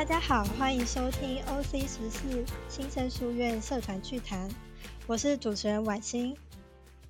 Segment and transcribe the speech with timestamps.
[0.00, 4.48] 大家好，欢迎收听 OC 十四新生书院社团趣谈，
[5.06, 6.38] 我是主持人婉欣。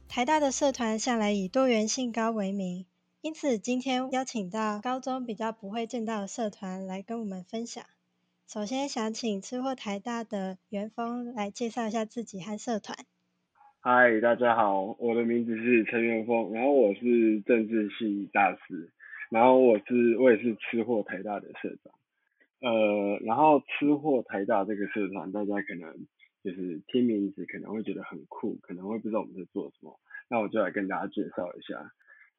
[0.08, 2.86] 台大的社团向来以多元性高为名，
[3.20, 7.84] 因此今天邀请到高中比较不会见到的社团来跟我们分享。
[8.48, 12.98] 首先想请吃货台大的元峰来介绍一下自己和社团。
[13.78, 18.90] 嗨，大家好，我的名字是陈元峰，然后我是政治系大师，
[19.30, 21.94] 然后我是我也是吃货台大的社长。
[22.60, 25.94] 呃，然后吃货台大这个社团，大家可能
[26.44, 29.98] 就是听名字可能会觉得很酷，可能会不知道我们在做什么。
[30.28, 31.92] 那我就来跟大家介绍一下，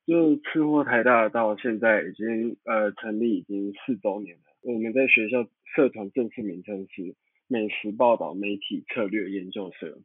[0.05, 4.43] 就吃货台大到现在已经呃成立已经四周年了。
[4.61, 7.15] 我们在学校社团正式名称是
[7.47, 9.99] 美食报道媒体策略研究社。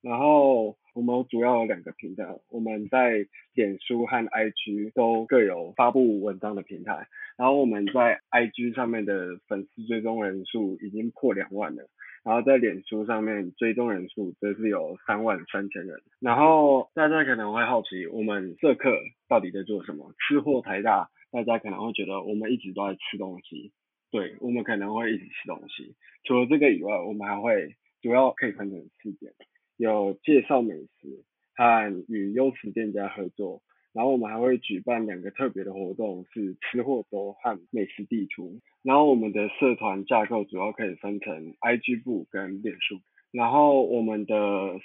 [0.00, 7.06] 然后我们主要有两个平台，我们在脸书和 IG 都各有发布文章的平台。
[7.36, 11.88] 然后我们在 IG 上面的粉丝追踪人数已经破两万了，
[12.22, 16.02] 然后在脸书上面追踪人数则是有三万三千人。
[16.20, 18.92] 然后大家可能会好奇，我们社课
[19.28, 20.12] 到底在做什么？
[20.18, 23.72] 吃货台大，大家可能会觉得我们一直都在吃东西。
[24.10, 25.94] 对，我们可能会一直吃东西。
[26.24, 29.32] 除了这个以外，我们还会主要可以分成四点。
[29.80, 31.24] 有介绍美食
[31.56, 33.62] 和与优质店家合作，
[33.94, 38.60] 然后我们还会举办两个特别的活动，是吃货周和美食地图。
[38.82, 43.00] 然后我们的社团架构主要可以分成 IG 部跟脸书。
[43.32, 44.34] 然后我们的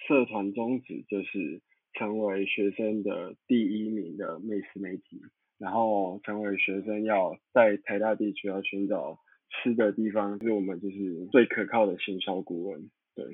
[0.07, 5.21] 社团宗旨就是成为学生的第一名的美食媒体，
[5.59, 12.89] 然后成为学生要在台大地区要寻找吃的地方，是我们就是最可靠的行销顾问。
[13.13, 13.25] 对。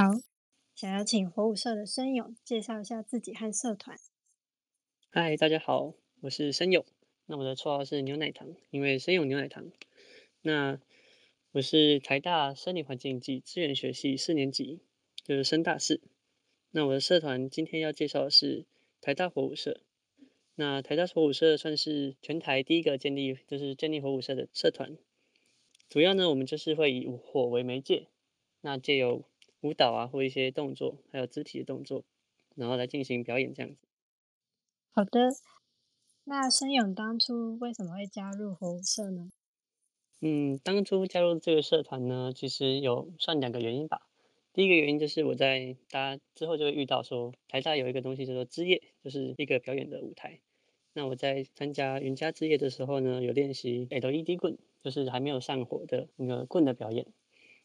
[0.00, 0.14] 好，
[0.74, 3.98] 想要请火舞社的生勇介绍一下自己和社团。
[5.10, 6.86] 嗨，大家好，我是生勇，
[7.26, 9.70] 那我的绰号是牛奶糖，因为生勇牛奶糖。
[10.40, 10.80] 那
[11.52, 14.80] 我是台大生理环境及资源学系四年级，
[15.22, 16.00] 就是升大四。
[16.70, 18.64] 那我的社团今天要介绍的是
[19.02, 19.82] 台大火舞社。
[20.54, 24.96] 那台大火舞社算是全台第一个建立，就是建立火舞社的社团。
[25.90, 28.08] 主要呢，我们就是会以火为媒介，
[28.62, 29.24] 那借由
[29.62, 32.04] 舞蹈啊，或一些动作，还有肢体的动作，
[32.54, 33.78] 然后来进行表演这样子。
[34.92, 35.30] 好的，
[36.24, 39.30] 那申勇当初为什么会加入火舞社呢？
[40.20, 44.02] 嗯，当初加入这个社团呢，其实有算两个原因吧。
[44.52, 50.40] 第一个原因就是我在大家之后就会遇到说，台大有一个东西叫做之夜，就是一个表演的舞台。
[50.92, 57.06] 那我在参加云家之夜的时候呢，有练习 LED 棍，就是还没有上火的那个棍的表演。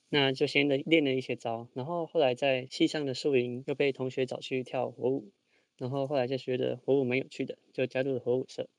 [0.10, 5.32] 那就先的练了一些招，然后后来在系上的宿营又被同学找去跳火舞，
[5.78, 8.70] 然后后来就觉得火舞蛮有趣的，就加入了火舞社。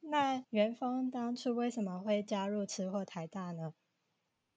[0.00, 3.72] 那元峰当初为什么会加入吃货台大呢？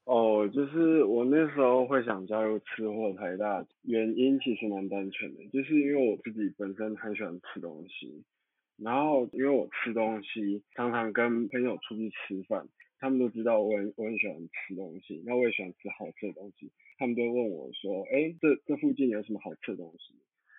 [0.03, 8.23] 哦，就是我那时候会想加入吃货台大，原因其实蛮单纯的，就是因为我自己本身很喜欢吃东西，
[8.77, 12.67] 然后因为我吃东西常常跟朋友出去吃饭。
[12.99, 16.71] 他们都知道我很我很喜欢吃东西，那我也喜欢吃好吃的东西。
[16.97, 20.15] 他们都问我说，哎，这这附近有什么好吃的东西？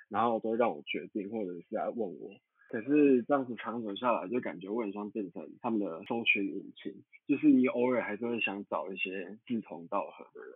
[0.09, 2.31] 然后都让我决定，或者是来问我。
[2.71, 6.95] 可是这样子长久下来，就感觉我很像变成他们的搜寻引擎，
[7.27, 10.53] 就是你偶尔还是会想找一些志同道合的人。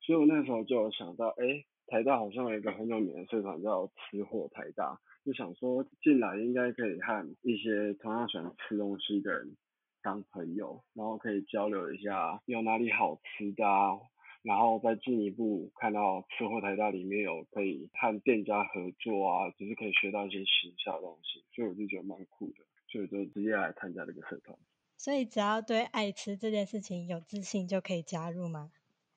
[0.00, 9.56] 所以我那时候就有想到，哎，台大好像有一个很有名的社团叫吃货台大，就想说进来应该可以和一些同样喜欢吃东西的人。
[10.02, 13.98] 当朋友，然后可以交流一下有哪里好吃的啊，
[14.42, 24.58] 然后再进一步看到吃货台大里面有可以和店家合作啊，就是可以学到一些时效的东西，所以我就觉得蛮酷的，所以就直接来参加这个社团。
[24.96, 28.70] 所以只要对爱吃这件事情有自信就可以加入吗？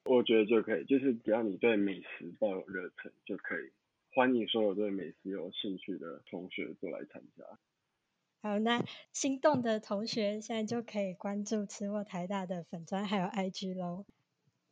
[0.05, 3.71] 我觉得就可以，就是只要你对美食抱有热忱就可以，
[4.13, 7.43] 欢迎所有对美食有兴趣的同学都来参加。
[8.45, 14.05] 好，那心动的同学现在就可以关注吃货台大的粉砖还有 IG 喽。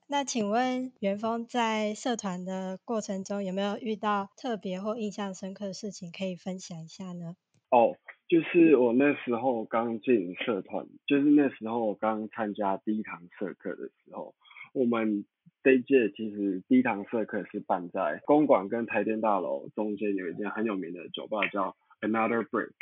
[0.07, 7.35] 那请问元峰在社团的过程中有没有遇到特别或印象深刻的事情可以分享一下呢？
[7.71, 7.97] 哦，
[8.27, 14.35] 就是我那时候刚进社团，就是那时候我刚参加第一堂社课的时候，
[14.73, 15.25] 我们
[15.63, 22.73] 这一届其实第一堂社课是办在公馆跟台电大楼中间有一间很有名的酒吧叫 Another Break。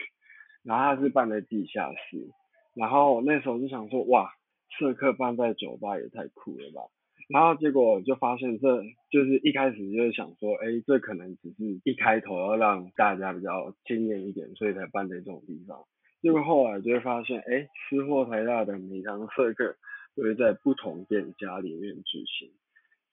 [0.63, 2.30] 然后他是办在地下室，
[2.75, 4.31] 然后那时候就想说，哇，
[4.78, 6.81] 社客办在酒吧也太酷了吧。
[7.30, 15.86] 然后结果就发现，这就是一开始就是想说，哎，这可能只是一开头要让大家比较惊艳一点，所以才办在这种地方。
[16.22, 19.78] 结果后来就会发现，哎，吃货台大的每堂社课
[20.16, 22.52] 都会在不同店家里面举行。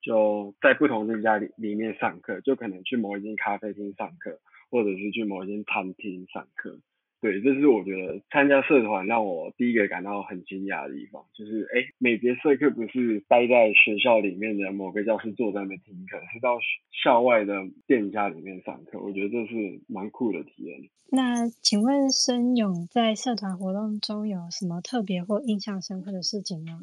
[0.00, 4.39] 就在不同店家里里面上课，就可能去某一间咖啡厅上课，
[4.71, 6.79] 或者是去某一间餐厅上课。
[7.20, 16.59] 对，这是我觉得参加社团让我第一个感到很惊讶的地方，就是哎，每节社课不是待在学校里面的某个教室坐在那边听课，是到
[17.03, 17.55] 校外的
[17.88, 19.00] 店家里面上课。
[19.00, 20.88] 我觉得这是蛮酷的体验。
[21.11, 26.82] 那请问申勇在社团活动中有什么特别或印象深刻的事情吗？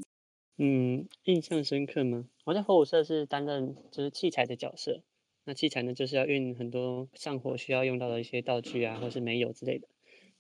[0.58, 2.26] 嗯，印象深刻吗？
[2.44, 5.02] 我在火舞社是担任就是器材的角色，
[5.46, 9.88] 那器材呢就是要运很多上火需要用到的一些道具啊，或是煤油之类的。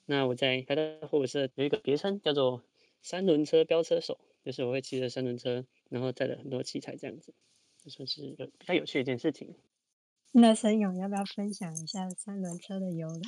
[0.05, 2.63] 那我在台大货物社有一个别称，叫做
[3.01, 7.33] 三轮车飙车手，就是我会骑着三轮车，然后载了很多器材这样子，
[7.83, 9.55] 就算是有比较有趣的一件事情。
[10.31, 13.19] 那沈勇要不要分享一下三轮车的由来？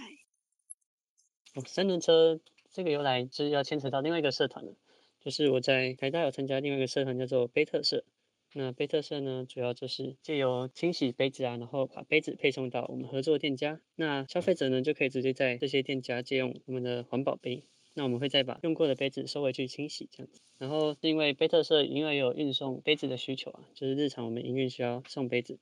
[1.55, 2.39] 哦，三轮车
[2.71, 4.73] 这个由来就是要牵扯到另外一个社团了，
[5.21, 8.03] 就是我在台大有参加另外一个社团叫做贝特社。
[8.53, 13.81] 那杯特色呢，主要就是借由清洗杯子啊，然后把杯子配送到我们合作店家。
[13.95, 17.63] 那消费者呢，就可以直接在这些店家借用我们的环保杯。
[17.93, 20.41] 那我们会再把用过的杯子收回去清洗，这样子。
[20.59, 25.59] 然后是因为杯特色因为有运送杯子的需求啊，就是日常我们营运需要送杯子，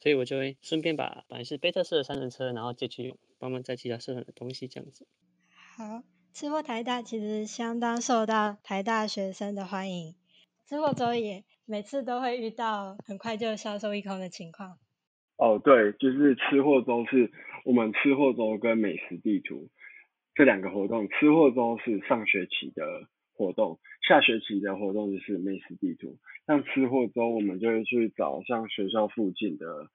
[0.00, 5.06] 所以我就会顺便把本来是杯特色的三轮车，然后借去用，帮忙载其他社团的东西，这样子。
[5.76, 6.02] 好，
[6.34, 10.14] 吃货台大其实相当受到台大学生的欢迎。
[10.68, 11.44] 吃货周也。
[11.68, 14.78] 每次都会遇到很快就销售一空的情况。
[15.36, 17.30] 哦，对，就是吃货周是
[17.64, 19.68] 我们吃货周跟美食地图
[20.34, 21.08] 这两个活动。
[21.08, 26.16] 吃货周是上学期的活动，下学期的活动就是美食地图。
[26.46, 29.90] 像吃货周，我们就会去找像学校附近的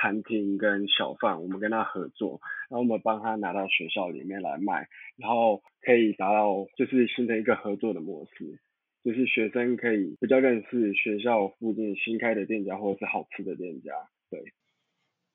[0.00, 2.40] 餐厅跟小贩，我们跟他合作，
[2.70, 4.86] 然后我们帮他拿到学校里面来卖，
[5.16, 8.60] 然后可以达到就是形成一个合作的模式。
[9.06, 13.92] 就是学生可以比较认识学校附近新开的店家或者是好吃的店家，
[14.30, 14.42] 对。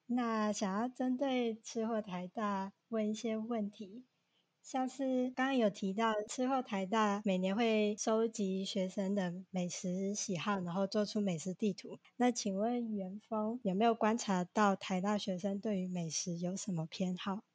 [0.08, 4.04] 那想要针对吃货台大问一些问题，
[4.62, 11.98] 像是刚刚有提到吃货台大每年会收集学生的美食喜好，然后做出美食地图。
[12.18, 17.46] 那请问元峰有没有观察到台大学生对于美食有什么偏好？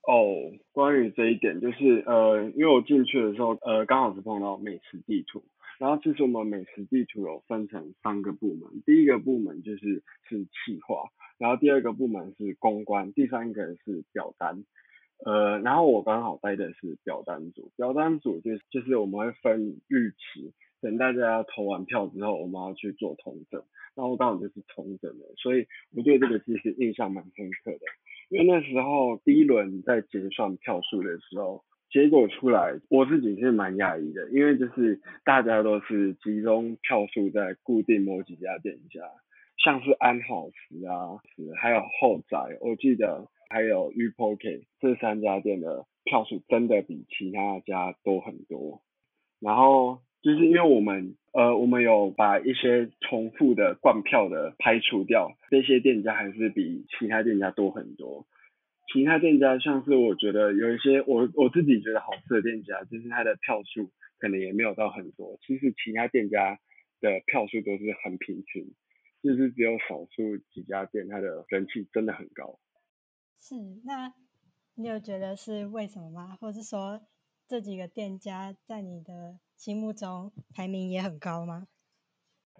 [0.00, 5.44] 哦，关于这一点，就是呃，因为我进去的时候，呃，刚好是碰到美食地图。
[5.78, 11.04] 然后其实我们美食地图有分成三个部门，第一个部门就是是企划，
[11.38, 14.64] 然后第二个部门是公关，第三个是表单。
[15.24, 23.62] 呃，然后我刚好待的是表单组，表单组就就是我们会分日期，等大家投完票之后，我们要去做通证，
[23.94, 27.80] 然后刚好就是通证的，所以我对这个其实印象蛮深刻的，
[28.30, 31.64] 因为那时候第一轮在结算票数的时候。
[31.90, 39.00] 结果出来，我自己是蛮讶异的，因为就是大家都是集中票数在固定某几家店家，
[39.56, 41.16] 像是安好食啊，
[41.60, 48.82] 还有后宅，我记得还有 U P O K 这三家店的票数真的比其他家多很多。
[49.40, 58.26] 然后就是因为我们呃，我们有把一些重复的灌票的排除掉，这些店家还是比其他店家多很多。
[58.90, 65.38] 其他店家像是我觉得有一些我我自己觉得好吃的店家，就是它的票数可能也没有到很多。
[65.46, 66.58] 其实其他店家
[67.00, 68.72] 的票数都是很平均，
[69.22, 72.58] 就是只有少数几家店它的人气真的很高。
[73.40, 74.14] 是，那
[74.74, 76.38] 你有觉得是为什么吗？
[76.40, 77.02] 或是说
[77.46, 81.66] 这几个店家在你的心目中排名也很高吗？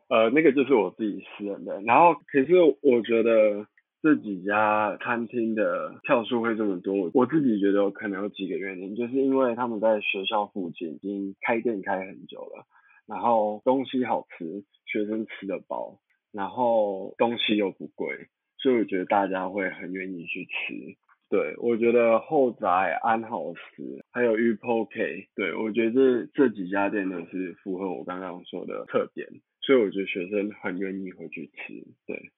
[0.08, 1.80] 呃，那个就是我自己私人的。
[1.80, 3.66] 然后可是我觉得。
[4.00, 12.64] 这几家餐厅的票数会这么多，我自己觉得可能有几个原因，就是因为他们在学校附近已经开店开很久了，
[13.09, 15.99] 然后东西好吃，学生吃得饱，
[16.31, 18.28] 然后东西又不贵，
[18.59, 20.97] 所以我觉得大家会很愿意去吃。
[21.28, 29.28] 对，我觉得后宅、安好食还有 U P O K，对我觉得这这几家店都是符合我刚刚说的特点，
[29.61, 31.85] 所以我觉得学生很愿意会去吃。
[32.07, 32.31] 对。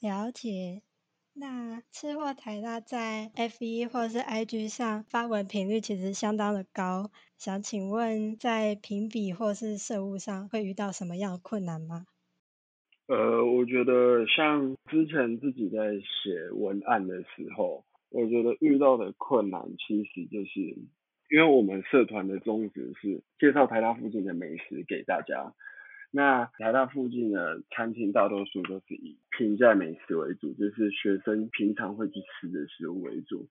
[0.00, 0.80] 了解，
[1.34, 12.06] 那吃货台大在 F 一或是 I G 上发文频率其实相当的高，想请问在评比或是社务上会遇到什么样的困难吗？
[13.08, 20.60] 呃，我觉得像之前自己在写文案的时候，我觉得遇到的困难其实就是
[21.30, 25.54] 因为我们社团的宗旨是介绍台大附近的美食给大家。
[26.12, 33.48] 那台大附近的餐厅大多数都是以平价美食为主，就是学生平常会去吃的食物为主。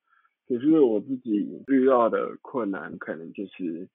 [0.47, 3.87] 可是我自己遇到的困难，可能就是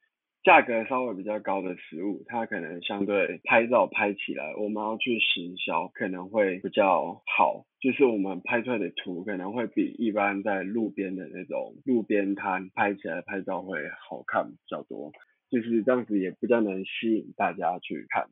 [0.42, 13.78] 价格稍微比较高的食物，它可能相对拍照拍起来，我们要去行销可能会比较好，就是我们拍出来的图可能会比一般在路边的那种路边摊拍起来拍照会
[14.08, 15.12] 好看比较多，
[15.50, 18.28] 就是这样子也比较能吸引大家去看。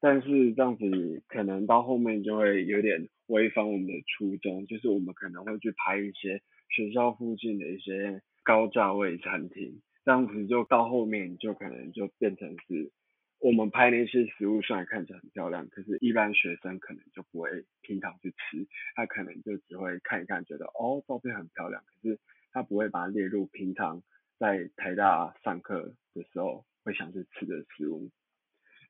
[0.00, 9.80] 但是这样子可能到后面就会有点违反我们的初衷，就是我们可能会去拍一些学校附近的一些高价位餐厅。
[10.04, 12.92] 这样子就到后面就可能就变成是，
[13.40, 22.20] 我们拍那些食物虽然看起来很漂亮，可是一般学生可能就不会平常去吃，他可能就只会看一看，觉得哦照片很漂亮，可是
[22.52, 24.02] 他不会把它列入平常
[24.38, 28.10] 在台大上课的时候会想去吃的食物。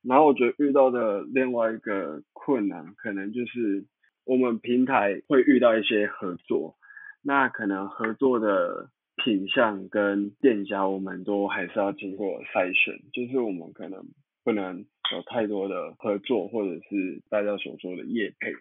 [0.09, 3.85] 然后我觉得遇到的另外一个困难，可能就是
[4.25, 6.77] 我们平台会遇到一些合作，
[7.23, 8.91] 那可能合作的。
[9.25, 14.05] 品相跟店家，我们都还是要经过筛选，就是我们可能
[14.45, 18.53] 不能有太多的合作，或者是大家所说的业配，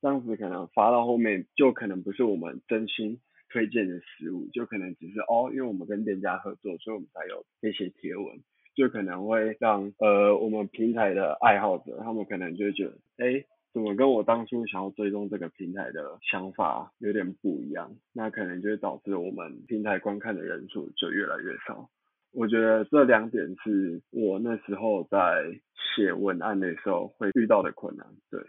[0.00, 3.18] 这样子可能发到后面就可能不是我们真心
[3.50, 8.38] 推荐的食物，就可能只是哦，因为我们跟店家合作，所以我们才有这些贴文，
[8.74, 13.44] 就可能会让呃我们平台的爱好者，他们可能就会觉得，哎。
[13.74, 17.96] 怎么跟我当初想要追踪这个平台的想法有点不一样？
[18.12, 21.90] 那可能就会导致我们平台观看的人数就越来越少。
[22.30, 25.60] 我觉得这两点是我那时候在
[25.96, 28.06] 写文案的时候会遇到的困难。
[28.30, 28.40] 对。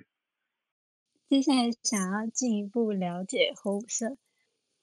[1.27, 4.17] 接下来想要进一步了解红色。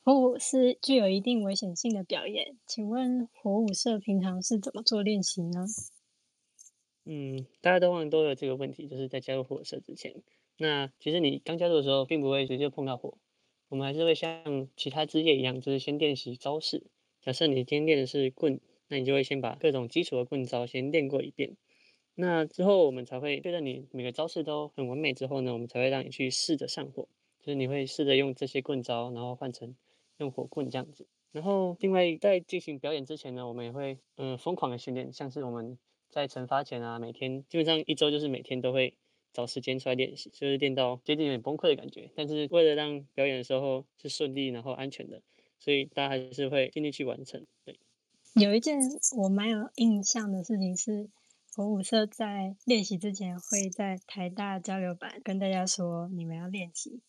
[0.04, 5.64] 火舞是具有一定危险性的表演，请问火舞社平常是怎么做练习呢？
[7.04, 10.24] 嗯，大家都往都有这个问题，就是在加入火舞社之前，
[10.56, 13.16] 那其实你刚加入的时候，并不会直接碰到火，
[13.68, 16.82] 我们还是会像其他职业一样，就是先练习招式。
[17.20, 21.56] 假设你今天练的是棍，那你就会先把各种基础的棍招先练过一遍。
[22.16, 27.06] 那之后我们才会确认你每个招式都很完美之后呢，我们才会让你去试着上火，
[27.40, 29.76] 就是你会试着用这些棍招，然后换成
[30.22, 31.06] 用火棍这样子。
[31.32, 35.78] 然后另外在进行表演之前呢，我们也会嗯疯狂的训练，像是我们。
[36.14, 38.98] 在惩罚前啊，每天基本上一周就是每天都会
[39.32, 42.10] 找时间出来练习，就是练到接近有点崩溃的感觉。
[42.14, 45.22] 但是为了让表演的时候是顺利然后安全的，
[45.58, 47.46] 所以大家还是会尽力去完成。
[47.64, 47.80] 对，
[48.34, 48.78] 有一件
[49.16, 51.08] 我蛮有印象的事情是，
[51.56, 57.00] 火舞社在练习之前会在台大交流版跟大家说你们要练习。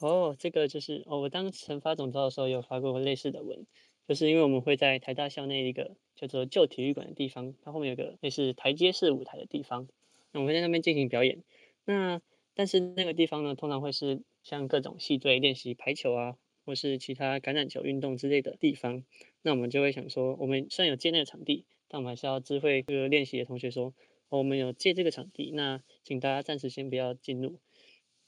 [0.00, 3.66] 哦，这个就是哦，我当惩罚总招的时候有发过类似的文，
[4.06, 5.96] 就是因为我们会在台大校内一个。
[6.20, 9.86] 叫做旧体育馆的地方，它后面有个类似台阶式舞台的地方，
[10.32, 11.44] 那我们在那边进行表演。
[11.84, 12.20] 那
[12.54, 16.36] 但是那个地方呢，通常会是像各种系队练习排球啊，
[16.66, 19.04] 或是其他橄榄球运动之类的地方。
[19.42, 23.94] 那我们就会想说，我们虽然有借那个场地，但我们还是要知会这个练习的同学说，
[24.28, 27.60] 我们有借这个场地，那请大家暂时先不要进入，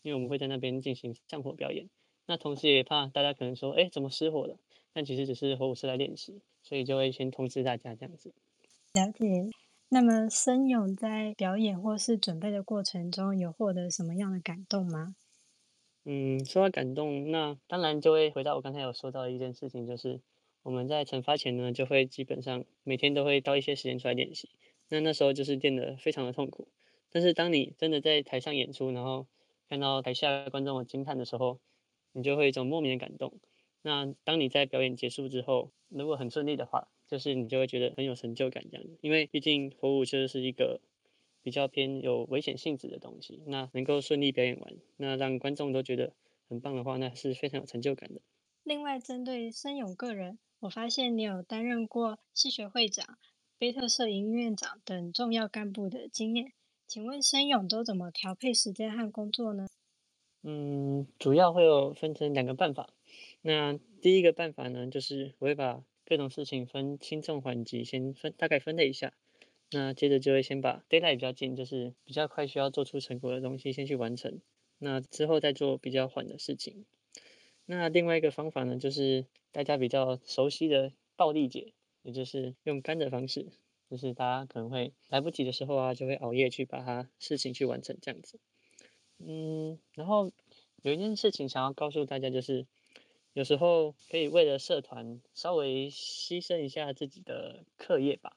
[0.02, 1.88] 因为我们会在那边进行上火表演。
[2.26, 4.56] 那同时也怕大家可能说，哎，怎么失火了？
[4.92, 6.40] 但其实只是火舞师来练习。
[6.62, 8.34] 所以就会先通知大家这样子。
[8.92, 9.50] 了解。
[9.88, 15.16] 那么申勇在表演或是准备的过程中，有获得什么样的感动吗？
[16.04, 20.20] 嗯，说到感动，那当然就会回到我刚才有说到的一件事情，就是
[20.62, 24.50] 我们在惩罚前呢，就会基本上每天都会到一些时间出来练习。
[24.90, 26.68] 那那时候就是练得非常的痛苦。
[27.10, 29.26] 但是当你真的在台上演出，然后
[29.70, 31.60] 看到台下观众的惊叹的时候，
[32.10, 33.32] 你就会一种莫名的感动。
[33.82, 38.84] 那当你在表演结束之后，如果很顺利的话，就是你就会觉得很有成就感这样。
[39.00, 40.80] 因为毕竟火舞就是一个
[41.40, 46.14] 比较偏有危险性质的东西，那能够顺利表演完，那让观众都觉得
[46.48, 48.20] 很棒的话，那是非常有成就感的。
[48.64, 53.18] 另外，针对申勇个人，我发现你有担任过戏学会长、
[53.56, 56.52] 贝特社营院长等重要干部的经验，
[56.90, 59.68] 请问申勇都怎么调配时间和工作呢？
[60.42, 62.92] 嗯，主要会有分成两个办法。
[63.42, 69.12] 那第一个办法呢，就是我会把各种事情分轻重缓急，先分大概分类一下。
[69.70, 74.40] 那接着就会先把 deadline 比较近，就是比较快需要做出成果的东西先去完成。
[74.78, 76.86] 那之后再做比较缓的事情。
[77.66, 83.46] 那另外一个方法呢，就是大家比较熟悉的暴力解，也就是用干的方式，
[83.90, 88.38] 就是大家可能会来不及的时候啊，就会熬夜去把它事情去完成这样子。
[89.18, 90.30] 嗯，然后
[90.82, 92.66] 有一件事情想要告诉大家，就是。
[93.32, 98.36] 有时候可以为了社团稍微牺牲一下自己的课业吧，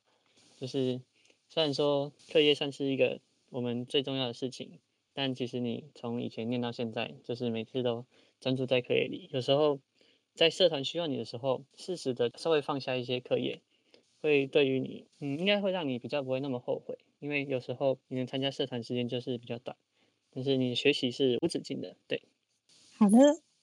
[0.59, 1.01] 就是
[1.49, 3.19] 虽然说课业算是一个
[3.49, 4.79] 我们最重要的事情，
[5.11, 8.05] 但其实你从以前念到现在，就是每次都
[8.39, 9.29] 专注在课业里。
[9.33, 9.79] 有时候
[10.35, 13.63] 在社团需要你的时候，适时的稍微放下一些课业，
[14.23, 19.75] 会对于你，嗯，应该会让你比较不会那么后悔，因为有时候你能参加社团时间就是比较短，
[20.31, 22.23] 但是你学习是无止境的，对。
[22.97, 23.17] 好的，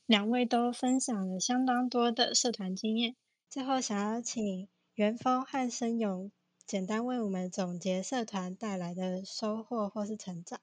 [0.05, 3.17] 两位都分享了相当多的社团经验，
[3.49, 6.31] 最后想要请元丰和申勇
[6.67, 10.61] 简单为我们总结社团带来的收获或是成长。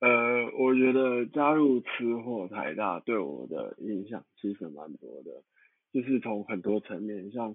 [0.00, 0.10] 呃，
[0.58, 5.44] 我觉得加入吃货台大对我的影响其实蛮多的，
[5.92, 7.54] 就是从很多层面，像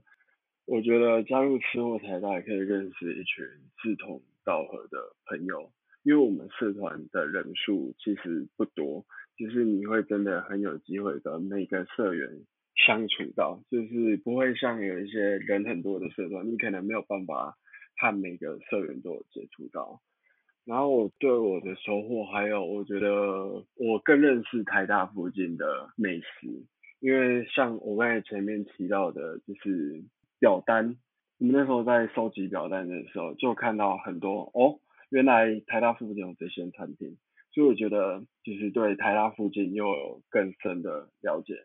[0.68, 3.46] 我觉得加入吃货台大可以认识一群
[3.82, 5.72] 志同道合的朋友，
[6.04, 9.06] 因为我们社团的人数其实不多，
[9.38, 12.30] 就是你会真的很有机会跟每个社员
[12.76, 17.58] 相处到，就是不会像有一些人很多的社团，你可能没有办法
[17.96, 20.02] 和每个社员都有接触到。
[20.66, 26.66] 然后我对我的收获，还有我觉得我更认识台大附近的美食，
[27.00, 30.04] 因为像我刚才前面提到的，就是
[30.40, 30.98] 表单，
[31.40, 34.80] 我们那时候在收集表单的时候，就看到很多哦，
[35.10, 37.18] 原来台大附近有这些餐厅，
[37.52, 41.56] 所以我觉得就是对台大附近又有更深的了解。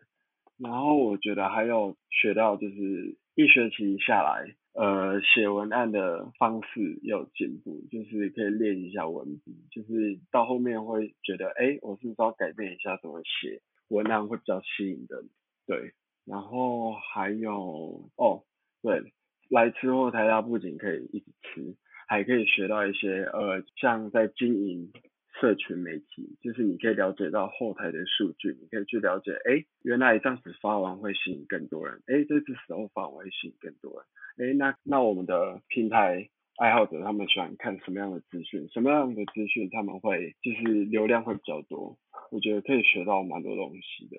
[0.57, 4.55] 然后我觉得还有学到就是一学期下来。
[4.75, 15.29] 呃，写文案的方式有进步，就是可以练一下文笔，就是到后面会觉得，哎，我是不是要改变一下怎么写文案会比较吸引人？
[15.67, 15.93] 对，
[16.25, 18.41] 然后还有哦，
[18.83, 19.13] 对，
[19.49, 21.75] 来吃货台大不仅可以一直吃，
[22.07, 24.91] 还可以学到一些呃，像在经营
[25.39, 34.49] 社群媒体，就是你可以了解到后台的数据，你可以去了解，哎，原来这样子发完会吸引更多人，哎，这次时候发完会吸引更多人。
[34.49, 38.67] 哎，那那我们的平台爱好者他们喜欢看什么样的资讯？
[38.69, 41.97] 什么样的资讯他们会就是流量会比较多？
[42.31, 44.17] 我觉得可以学到蛮多东西的。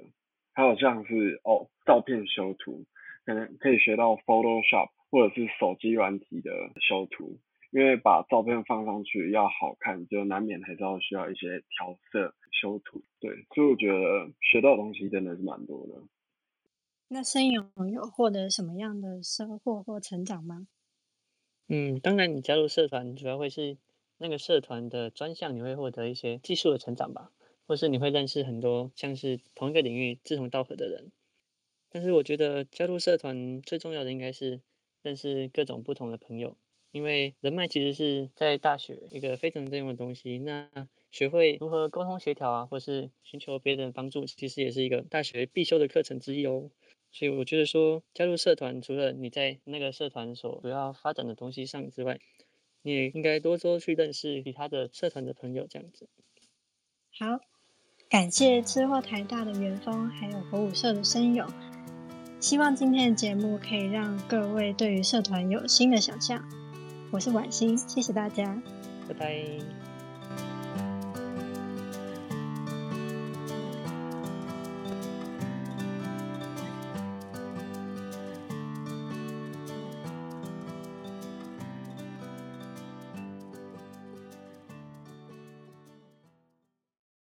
[0.55, 2.87] 还有像是哦，照片修图，
[3.25, 7.39] 可能可以学到 Photoshop 或者是手机软体的修图，
[7.71, 13.03] 因为把照片放上去要好看，就难免还是要需要一些调色修图。
[13.21, 15.95] 对，所以我觉得学到东西真的是蛮多的。
[17.09, 20.67] 那申勇有获得什么样的收获或成长吗？
[21.69, 23.79] 嗯，当然，你加入社团主要会是
[24.19, 27.31] 那个社团的专项，你会获得一些技术的成长吧，
[27.67, 31.13] 或是你会认识很多像是同一个领域志同道合的人。
[31.95, 34.61] 但是我觉得加入社团最重要的应该是
[35.03, 36.57] 认识各种不同的朋友，
[36.91, 40.39] 因为人脉其实是在大学一个非常重要的东西。
[40.41, 40.69] 那
[41.13, 46.69] 学会如何沟通协调啊，或是寻求别人帮助，其实也是一个大学必修的课程之一哦。
[47.13, 52.19] 所以我觉得说，加入社团，除了你在那个社团所主要发展的东西上之外，
[52.83, 56.09] 你也应该多多去认识其他的社团的朋友，这样子。
[57.17, 57.39] 好，
[58.09, 61.47] 感谢吃货台大的元丰，还有火舞社的声友。
[62.41, 66.43] 希望今天的节目可以让各位对于社团有新的想象。
[67.11, 68.61] 我是婉欣，谢谢大家，
[69.09, 69.94] 拜拜。